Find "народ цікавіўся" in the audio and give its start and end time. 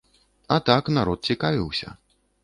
0.97-1.93